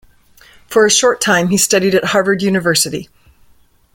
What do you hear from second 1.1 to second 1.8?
time, he